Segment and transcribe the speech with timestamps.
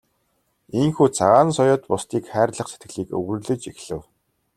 [0.79, 4.01] Ийнхүү Цагаан соёот бусдыг хайрлах сэтгэлийг өвөрлөж эхлэв.